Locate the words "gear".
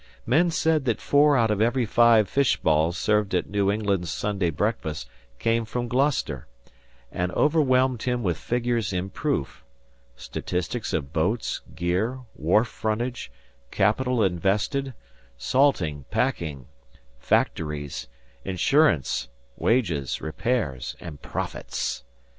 11.75-12.21